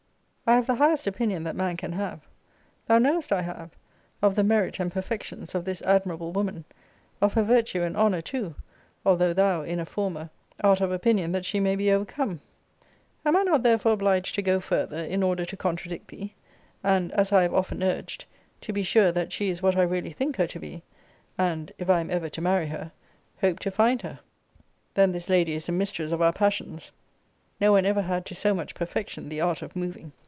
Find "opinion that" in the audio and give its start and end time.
1.07-1.55, 10.91-11.45